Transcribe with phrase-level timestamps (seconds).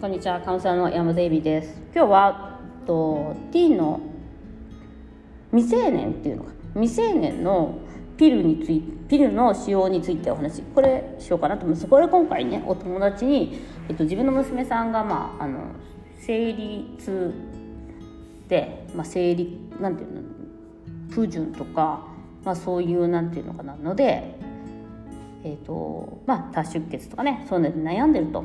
[0.00, 1.78] こんにちはカウンセラーの山田恵美です。
[1.94, 4.00] 今日はとティーンの
[5.52, 7.78] 未成年っていうのか未成年の
[8.16, 11.86] ピルについピルの使用についてお話これしようかなと思います。
[11.86, 15.66] これ今回ねお友達に、えっと、自分の娘さんがまああの
[16.18, 17.34] 生理痛
[18.48, 20.22] で、まあ、生理なんていうの？
[21.10, 22.06] 不順とか、
[22.42, 23.76] まあ、そういうなんていうのかな？
[23.76, 24.34] ので
[25.44, 28.42] えーとまあ、多出血とかねそういうので悩んでると。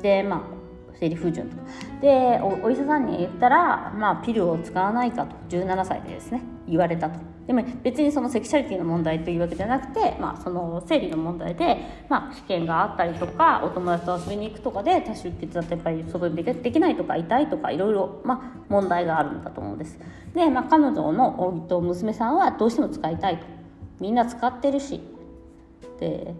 [0.00, 0.62] でまあ
[0.98, 1.56] 生理不順と
[2.00, 5.34] でお医者さんに言ったら、まあ、ピルを使わないかと。
[5.48, 7.18] 17歳でですね言われたと。
[7.46, 11.78] でも別にそのセクシャリティの問題というわけじゃなくて、まあ、その生理の問題で、
[12.08, 19.98] まあ、試験があったりとかお友達と遊びに行くとかで多出血だとやっぱり外にできないとか痛いとかいろいろ、まあ、問題があるんだと思うんです。
[20.34, 23.46] で、まあ、彼女のと娘さんはどうしても使いたいと。
[23.98, 25.00] みんな使ってるし。
[25.98, 26.34] で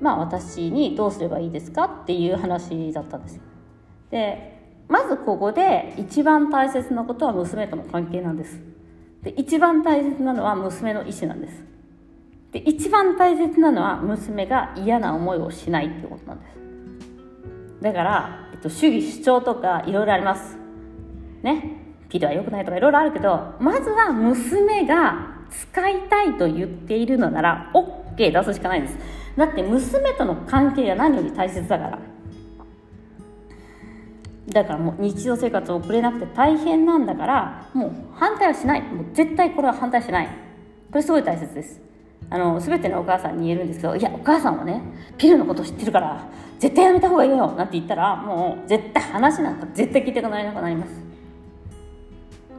[0.00, 3.40] まあ私にどうすればいいですかっていう話だったんです
[4.10, 8.60] でまずここで一番大切なことは娘との関係なんです。
[9.22, 11.64] で一番大切なのは娘の意思なんです。
[12.50, 16.58] で一番大切なのは娘が嫌な思いをしないっていうことなんです。
[17.80, 20.58] だから、えっと、主義主張とかいろいろあります。
[21.42, 21.76] ね。
[22.08, 28.98] ピルは良くないとかいろいろあるけどまずは娘が使いたいと言っているのなら OK 出すしかないんです。
[29.36, 31.98] だって娘との関係が何より大切だから。
[34.48, 38.82] だからもう日常生活を送れなくて大変なんだからもう反対はしない。
[38.82, 40.26] もう絶対これは反対しない。
[40.26, 41.80] これすごい大切です。
[42.32, 44.80] あの全てのお母さんに言えるんですけどいやお母さんはね
[45.18, 46.28] ピルのこと知ってるから
[46.60, 50.92] 絶対やめた方がいいよなんて言ったらもう絶対話なんか絶対聞いてくれなくなります。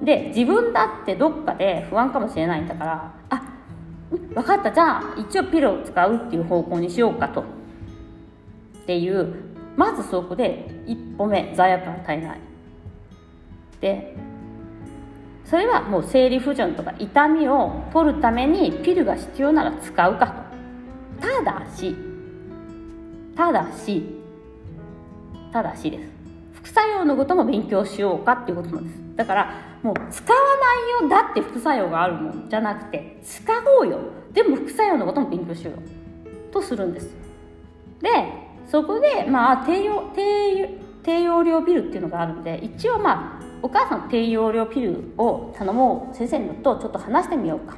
[0.04, 3.51] で自分だってどっかで不安かもしれないんだからあ
[4.34, 4.72] 分かった。
[4.72, 7.42] じゃあ一応ピルを使うっていう方向にしようかと。
[7.42, 7.46] っ
[8.86, 9.52] ていう。
[9.78, 12.40] まずそこで一歩目罪悪感を与えない。
[13.80, 14.16] で
[15.46, 20.28] それはもう生理不順とか痛みを取るためにピルが必要なら使うか
[21.20, 21.28] と。
[21.28, 21.96] ただし
[23.36, 24.04] ただし
[25.52, 26.21] ただしです。
[26.62, 29.00] 副作用のことも勉強しようかっていうことなんです。
[29.16, 29.52] だから
[29.84, 30.40] もう使わ
[31.00, 33.44] ないよだって副作用があるもんじゃなくて使
[33.80, 34.00] おうよ。
[34.32, 36.02] でも副作用のことも勉強しよう。
[36.52, 37.10] とするんです
[38.02, 38.10] で
[38.68, 47.78] そこでまあ低用低低用量ピルっていうのがあるんで一応まあお母さん低用量ピルを頼もう先生とちょっと話してみようか。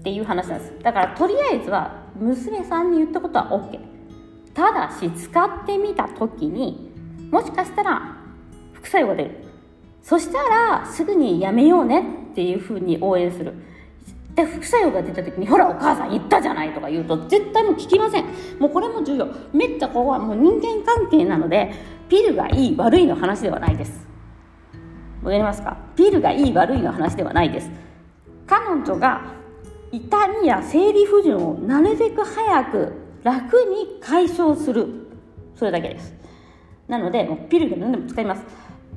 [0.00, 0.72] っていう話なんです。
[0.82, 3.78] だからとりあえずは娘さんに言ったことは OK
[4.60, 6.90] ただし使ってみた時に
[7.30, 8.16] もしかしたら
[8.74, 9.30] 副作用が出る。
[10.02, 13.54] そしたらすぐにやめようねっていうふうに応援する。
[14.34, 18.24] で副作用が出た時に「ほらお母さん言ったじゃない」とか言うと絶対もう聞きません。
[18.58, 19.26] もうこれも重要。
[19.54, 21.72] めっちゃここはもう人間関係なので
[22.10, 24.06] ピルがいい悪いの話ではないです。
[25.22, 25.78] わかりますか？
[25.96, 27.70] ピルがいい悪いの話ではないです。
[28.46, 29.22] 彼女が
[29.90, 32.92] 痛みや生理不順をなるべく早く
[33.22, 34.86] 楽に解消する。
[35.56, 36.14] それだけです。
[36.88, 38.42] なのでもうピルで何でも使います。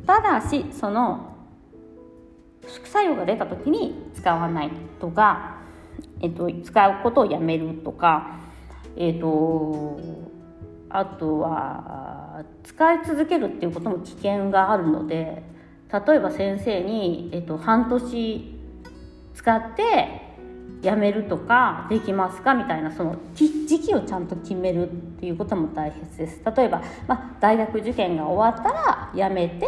[0.05, 1.33] ただしその
[2.65, 5.57] 副作用が出た時に使わないとか、
[6.21, 8.39] えっと、使うことをやめるとか、
[8.95, 9.99] えっと、
[10.89, 15.43] あとは使い続けるっていうことも危険があるので
[15.91, 18.59] 例えば先生に、えっと、半年
[19.33, 20.22] 使って
[20.81, 26.41] やめるとかできますかみたいなその時期をちゃんと決めるっていうことも大切です。
[26.57, 29.67] 例えば、まあ、大学受験が終わったらやめて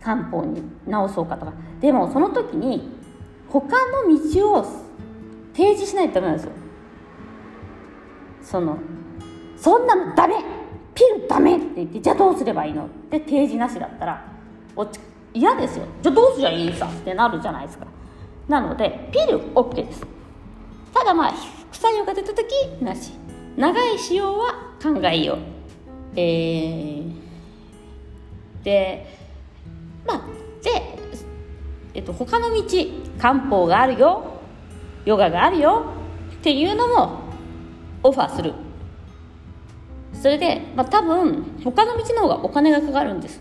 [0.00, 1.52] 漢方に直そうかとか。
[1.80, 2.96] でもその時に
[3.48, 4.64] 他の道を
[5.54, 6.52] 提示しないとダメなんですよ。
[8.42, 8.78] その
[9.56, 10.36] そんなのダメ
[10.94, 12.86] ピルダメって言ってじゃあどうすればいいの？
[12.86, 14.24] って提示なしだったら
[15.34, 15.86] 嫌ですよ。
[16.00, 16.86] じゃあどうすりゃいいさ？
[16.86, 17.86] ってなるじゃないですか。
[18.48, 20.06] なのでピル OK です。
[20.94, 21.32] ただまあ
[21.70, 22.46] 副作用が出た時
[22.80, 23.12] なし。
[23.56, 25.38] 長い使用は考えよう。
[26.14, 27.12] えー、
[28.62, 29.06] で
[30.06, 30.20] まあ
[30.62, 30.98] で、
[31.94, 32.62] えっと、他の道
[33.18, 34.40] 漢方があるよ。
[35.04, 35.92] ヨガがあるよ。
[36.34, 37.20] っていうのも
[38.04, 38.54] オファーする。
[40.12, 43.40] それで、まあ、多分他の道の方がお金がかかるんです。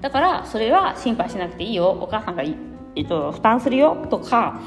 [0.00, 1.88] だからそれは心配しなくていいよ。
[1.88, 2.56] お母さんがいい、
[2.98, 4.60] えっと、負担するよとか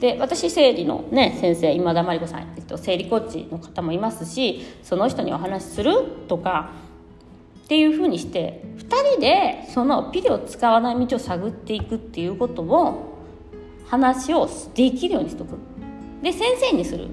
[0.00, 5.92] で私生理の、ね、先生今田真理子さん、えっと、生理コーチの方もいますしその人にお話しする
[6.28, 6.70] とか
[7.64, 13.18] っていうふうにして2人でそのピルを使わない道を探っていくっていうことを
[13.86, 15.58] 話をできるようにしとく。
[16.22, 17.08] で先生にする。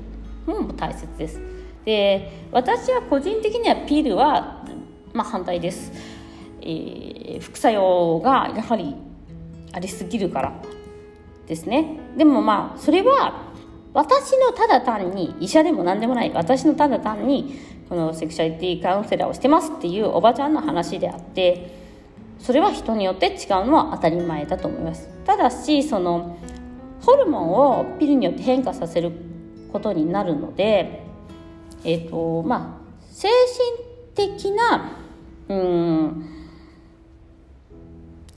[0.48, 1.42] のも大切です。
[1.84, 4.66] で私は個人的にはピルは
[5.14, 5.94] まあ、反対です、
[6.62, 8.94] えー、副作用がやはり
[9.76, 10.54] ありすぎるから。
[11.48, 12.00] ですね。
[12.18, 13.52] でもまあそれは
[13.94, 16.32] 私のただ単に医者でも何でもない。
[16.34, 21.76] 私のただ単にこのセクシャリティカウンセラーをしてますっていうおばちゃんの話であって
[22.40, 25.10] それは人によって違うのは当たり前だと思います。
[25.26, 26.38] ただしその
[27.02, 29.12] ホルモンをピルによって変化させる
[29.74, 31.04] ことになるので
[31.84, 33.28] えっ、ー、とまあ精
[34.16, 34.98] 神的な
[35.50, 36.45] うん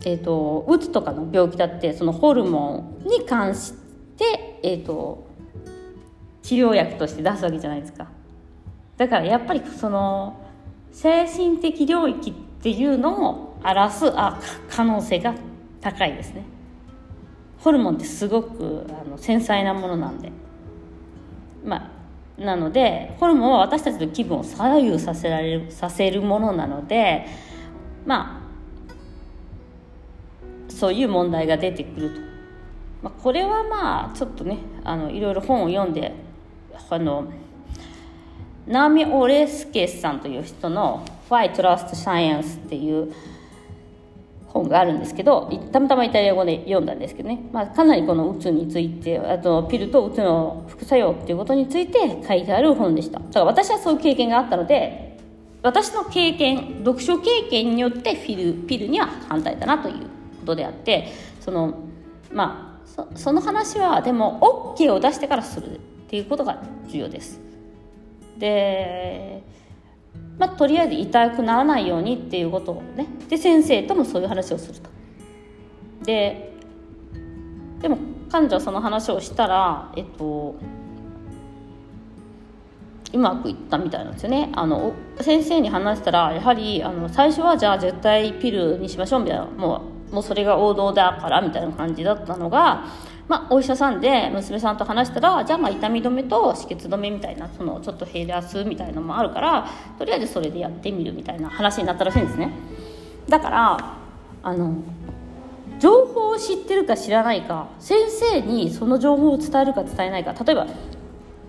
[0.05, 3.73] えーと、うつとかの病気だってそのホルモンに関し
[4.17, 5.29] て、えーと
[6.49, 8.09] 治療薬として出すわけじゃないですか。
[8.97, 10.41] だからやっぱりその
[10.93, 14.41] 精神的領域っていうのを表すあ
[14.71, 15.35] 可能性が
[15.83, 16.45] 高いですね。
[17.59, 20.33] ホルモンってすごくあの繊細なものなんで。
[21.63, 21.93] ま
[22.39, 27.27] あなのでホルモンは私たちの気分を左右させられるさせるものなので
[28.07, 28.48] まあ
[30.69, 32.21] そういう問題が出てくると、
[33.03, 36.13] まあ、これはまあちょっとねあのいろいろ本を読んで
[36.91, 37.31] あの
[38.67, 43.13] ナーミ・オレスケさんという人の「Why Trust Science」っていう
[44.49, 53.19] 本があるんですけどたまたまイタリア語で読んだんですけどね、まあ、かなりこのうつについてあとピルとうつの副作用っていうことについて書いてある本でした。
[53.19, 55.19] だから私はそういう経験があったので
[55.63, 60.18] 私の経験読書経験によってフィルピルには反対だなという
[60.49, 61.09] ことであって
[61.41, 61.75] その
[62.33, 65.79] まあその話はでも OK を出してからするっ
[66.09, 67.39] ていうことが重要です。
[68.39, 69.43] で、
[70.39, 74.91] まあ、とりあえず痛くならないようにっていうことをねで先生ともそういう話をすると。
[76.05, 76.55] で
[77.81, 77.99] でも
[78.31, 80.57] 彼女はその話をしたらえっと
[83.13, 84.51] うまくいったみたいなんですよね。
[84.55, 92.87] あの先生に話したらやはりあの最初はじゃあ絶対ピルにしましょうみたいなもうもうそれが王道だからみたいな感じだったのが
[93.29, 99.69] まあ、お医者さんで娘さんと話したらじゃあまあ痛み止めと止血止めみたいなそのちょっと減らすみたいなのもあるから
[99.99, 102.51] とりあえずそれでやってみるみたいな話になったらしいんですね。
[103.29, 103.97] だから
[104.43, 104.77] あの
[105.79, 110.67] 情報を知ってるか知らないか先生にその情報を伝えるか伝えないか例えば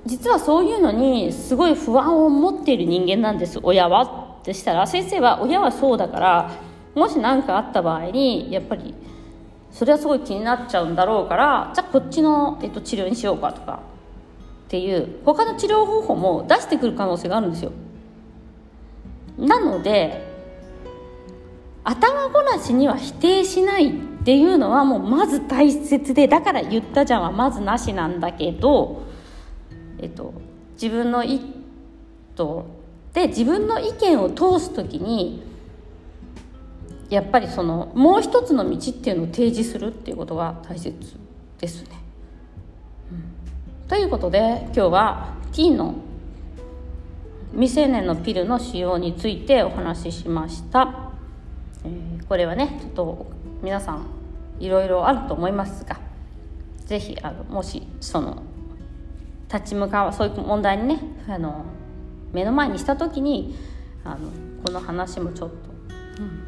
[0.05, 4.29] 実はそういうのにすごい不安を持っている人間なんです親は。
[4.39, 6.51] ってしたら先生は親はそうだから
[6.95, 8.95] もし何かあった場合にやっぱり
[9.71, 13.81] それはすごい気になっちゃうんだろうからじゃあこっちの、えっと、治療にしようかとか
[14.65, 17.71] っていう他の治療方法も出してくる可能性があるんですよ。
[19.37, 20.27] なので
[21.83, 23.93] 頭ごなしには否定しないっ
[24.23, 29.03] ていうのはもうまず大切でだから言ったじゃんはまずなしなんだけど、
[30.01, 30.33] えっと、
[30.81, 31.39] 自分の意
[32.35, 32.43] 図
[33.13, 35.43] で自分の意見を通す時に
[37.09, 40.93] やっぱりそのもう一つの道っていうのを提示するっていうことが大切
[41.59, 41.89] ですね。
[43.11, 45.95] うん、ということで今日は T の
[47.53, 51.11] 未成年のピルの使用についてお話ししました。
[51.83, 53.25] えー、これはねちょっと
[53.63, 54.05] 皆さん
[54.59, 55.99] いろいろあると思いますが
[56.85, 57.17] 是非
[57.49, 58.43] もしその
[59.51, 61.65] 立ち向かうそういう問題にねあの
[62.31, 63.55] 目の前にした時に
[64.03, 64.29] あの
[64.63, 65.55] この話もちょっと、
[66.21, 66.43] うん、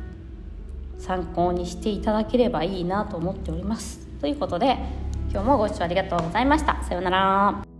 [1.00, 4.00] 参考にしていただければいいなと思っております。
[4.20, 4.78] ということで
[5.32, 6.84] 今日もご視聴ありがとうございました。
[6.84, 7.71] さようなら。